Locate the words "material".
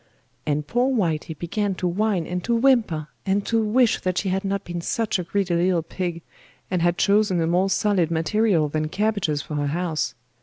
8.09-8.67